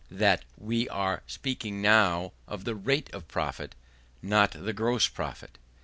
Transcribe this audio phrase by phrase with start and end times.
[0.09, 3.75] that we are speaking now of the rate of profit,
[4.23, 5.59] not the gross profit.